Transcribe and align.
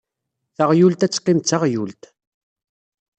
Taɣyult 0.55 1.05
ad 1.05 1.11
teqqim 1.13 1.39
d 1.41 1.45
taɣyult. 1.45 2.03